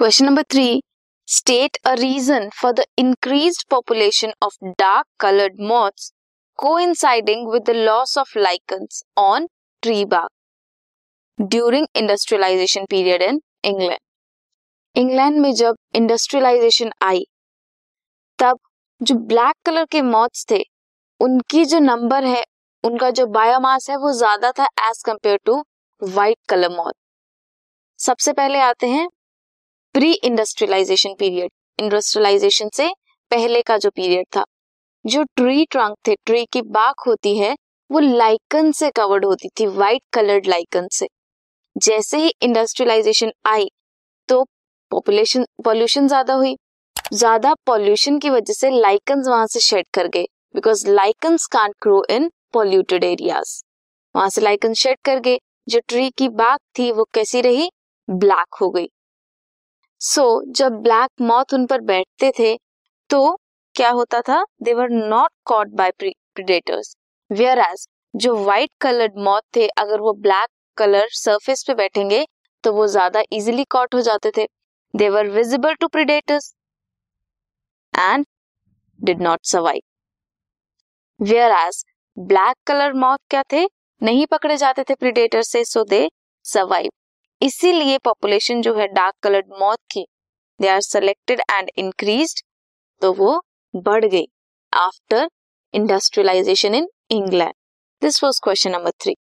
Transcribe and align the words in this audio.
Question 0.00 0.24
number 0.24 0.42
three 0.42 0.82
state 1.28 1.76
a 1.86 1.92
reason 1.94 2.48
for 2.60 2.72
the 2.72 2.84
increase 2.98 3.56
population 3.70 4.32
of 4.42 4.54
dark 4.78 5.06
coloured 5.20 5.60
moths 5.60 6.10
coinciding 6.58 7.50
with 7.52 7.62
the 7.62 7.70
loss 7.70 8.16
of 8.18 8.38
lichens 8.38 9.02
on 9.18 9.48
tree 9.82 10.04
bark 10.04 11.44
during 11.48 11.86
industrialisation 11.96 12.86
period 12.90 13.22
in 13.22 13.40
England 13.64 13.98
England 14.96 15.38
में 15.40 15.52
जब 15.54 15.76
industrialisation 15.94 16.92
आई, 17.02 17.24
तब 18.38 18.58
जो 19.00 19.14
black 19.14 19.54
colour 19.66 19.84
के 19.84 20.02
moths 20.02 20.46
थे, 20.50 20.62
उनकी 21.20 21.64
जो 21.64 21.78
number 21.78 22.24
है, 22.24 22.42
उनका 22.84 23.10
जो 23.10 23.26
बायोमास 23.26 23.90
है, 23.90 23.96
वो 23.96 24.12
ज़्यादा 24.12 24.52
था 24.52 24.68
as 24.88 25.02
compare 25.06 25.38
to 25.44 25.62
white 26.02 26.38
colour 26.48 26.76
moth 26.76 26.92
सबसे 27.98 28.32
पहले 28.32 28.60
आते 28.62 28.88
हैं 28.88 29.08
प्री 29.94 30.12
इंडस्ट्रियलाइजेशन 30.14 31.14
पीरियड 31.18 31.50
इंडस्ट्रियलाइजेशन 31.78 32.68
से 32.74 32.88
पहले 33.30 33.62
का 33.62 33.76
जो 33.78 33.90
पीरियड 33.90 34.26
था, 34.36 34.44
जो 35.04 35.22
ट्री 35.36 35.64
ट्रंक 35.64 35.96
थे 36.08 36.14
ट्री 36.26 36.44
की 36.52 36.60
बाक 36.68 37.00
होती 37.06 37.36
है, 37.38 37.54
वो 37.90 38.00
लाइकन 38.00 38.70
से 38.72 38.90
कवर्ड 38.90 39.24
होती 39.24 39.48
थी 39.60 39.66
व्हाइट 39.68 40.02
कलर्ड 40.12 40.46
लाइकन 40.46 40.86
से। 40.92 41.06
जैसे 41.76 42.18
ही 42.18 42.32
इंडस्ट्रियलाइजेशन 42.42 43.32
आई 43.46 43.68
तो 44.28 44.42
पॉपुलेशन 44.90 45.46
पॉल्यूशन 45.64 46.08
ज़्यादा 46.08 46.34
हुई। 46.34 46.54
ज़्यादा 47.12 47.54
पॉल्यूशन 47.66 48.18
की 48.18 48.30
वजह 48.30 48.54
से 48.54 48.70
लाइकन्स 48.72 49.28
वहाँ 49.28 49.46
से 49.46 49.60
शेड 49.60 49.86
कर 49.94 50.08
गए 50.08 50.26
because 50.54 50.86
lichens 50.90 51.46
can't 51.48 51.74
grow 51.82 52.04
in 52.10 52.30
polluted 52.52 53.04
areas 53.04 53.60
वहाँ 54.14 54.28
से 54.28 54.40
लाइकन 54.40 54.74
शेड 54.76 54.98
कर 55.04 55.18
गए। 55.18 55.38
जो 55.68 55.80
ट्री 55.88 56.08
की 56.10 56.28
बाग 56.30 56.58
थी, 56.78 56.90
वो 56.92 57.04
कैसी 57.14 57.40
रही? 57.40 57.70
ब्लैक 58.08 58.54
हो 58.60 58.70
गई। 58.70 58.88
सो 60.00 60.22
so, 60.22 60.54
जब 60.56 60.72
ब्लैक 60.82 61.10
मॉथ 61.20 61.54
उन 61.54 61.66
पर 61.66 61.80
बैठते 61.82 62.30
थे 62.38 62.56
तो 63.10 63.36
क्या 63.74 63.90
होता 63.90 64.20
था? 64.20 64.44
They 64.62 64.74
were 64.74 64.88
not 64.90 65.30
caught 65.46 65.68
by 65.76 65.90
predators 65.98 66.94
whereas 67.60 67.86
जो 68.14 68.34
व्हाइट 68.36 68.70
कलर्ड 68.80 69.18
मॉथ 69.24 69.42
थे 69.56 69.66
अगर 69.78 70.00
वो 70.00 70.12
ब्लैक 70.22 70.48
कलर 70.76 71.08
सरफेस 71.14 71.64
पे 71.66 71.74
बैठेंगे 71.74 72.24
तो 72.64 72.72
वो 72.72 72.86
ज़्यादा 72.86 73.22
इजिली 73.32 73.64
कॉट 73.70 73.94
हो 73.94 74.00
जाते 74.00 74.30
थे. 74.36 74.46
They 74.94 75.08
were 75.08 75.28
visible 75.30 75.74
to 75.80 75.88
predators 75.88 76.54
and 77.94 78.24
did 79.00 79.20
not 79.22 79.40
survive 79.46 79.80
whereas 81.52 81.84
black 82.16 82.56
colour 82.66 82.92
moth 82.94 83.18
क्या 83.30 83.42
थे? 83.52 83.66
नहीं 84.00 84.26
पकड़े 84.26 84.56
जाते 84.56 84.84
थे 84.88 84.94
प्रिडेटर 84.94 85.42
से 85.42 85.64
सो 85.64 85.84
दे 85.84 86.08
सर्वाइव 86.44 86.90
इसीलिए 87.42 87.98
पॉपुलेशन 87.98 88.62
जो 88.62 88.74
है 88.74 88.86
डार्क 88.88 89.14
कलर्ड 89.22 89.46
मॉथ 89.60 89.76
की 89.90 90.06
they 90.60 90.68
are 90.68 90.80
selected 90.80 91.40
and 91.50 91.70
increase 91.76 92.42
तो 93.02 93.12
वो 93.12 93.42
बढ़ 93.76 94.04
गई 94.04 94.26
after 94.74 95.28
industrialisation 95.74 96.74
in 96.74 96.88
England 97.10 97.52
this 98.02 98.24
was 98.24 98.40
question 98.44 98.70
number 98.70 98.90
three 98.90 99.14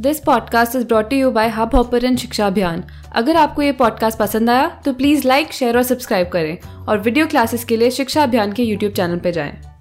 this 0.00 0.20
podcast 0.20 0.76
is 0.76 0.86
brought 0.86 1.12
you 1.12 1.30
by 1.30 1.48
Hubhopper 1.74 2.16
शिक्षा 2.16 2.46
अभियान 2.46 2.82
अगर 3.12 3.36
आपको 3.36 3.62
ये 3.62 3.72
पॉडकास्ट 3.72 4.18
पसंद 4.18 4.50
आया 4.50 4.80
तो 4.84 4.92
प्लीज़ 4.92 5.28
लाइक 5.28 5.52
शेयर 5.52 5.76
और 5.76 5.82
सब्सक्राइब 5.82 6.28
करें 6.28 6.86
और 6.86 6.98
वीडियो 6.98 7.26
क्लासेस 7.26 7.64
के 7.64 7.76
लिए 7.76 7.90
शिक्षा 7.90 8.22
अभियान 8.22 8.52
के 8.52 8.62
यूट्यूब 8.62 8.92
चैनल 8.92 9.18
पर 9.18 9.30
जाएँ। 9.30 9.71